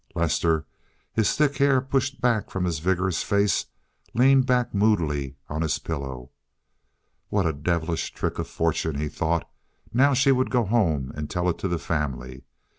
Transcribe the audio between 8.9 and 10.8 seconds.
he thought. Now she would go